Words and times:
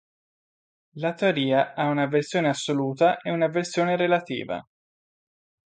La 1.03 1.11
teoria 1.13 1.67
ha 1.75 1.85
una 1.87 2.07
versione 2.07 2.49
assoluta 2.49 3.19
e 3.21 3.29
una 3.29 3.49
versione 3.49 3.95
relativa. 3.95 4.59